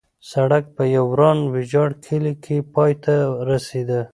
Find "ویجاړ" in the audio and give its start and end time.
1.53-1.89